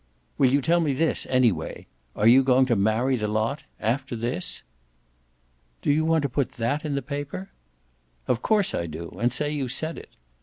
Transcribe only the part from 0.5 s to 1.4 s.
you tell me this